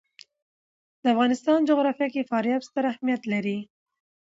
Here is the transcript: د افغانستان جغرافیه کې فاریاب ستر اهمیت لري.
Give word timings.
د 1.01 1.03
افغانستان 1.13 1.59
جغرافیه 1.69 2.07
کې 2.13 2.27
فاریاب 2.29 2.61
ستر 2.67 2.83
اهمیت 2.91 3.21
لري. 3.33 3.59